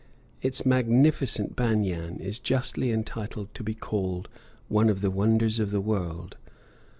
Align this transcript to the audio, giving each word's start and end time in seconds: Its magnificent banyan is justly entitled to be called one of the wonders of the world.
Its 0.41 0.65
magnificent 0.65 1.55
banyan 1.55 2.19
is 2.19 2.39
justly 2.39 2.89
entitled 2.89 3.53
to 3.53 3.61
be 3.61 3.75
called 3.75 4.29
one 4.67 4.89
of 4.89 5.01
the 5.01 5.11
wonders 5.11 5.59
of 5.59 5.69
the 5.69 5.79
world. 5.79 6.37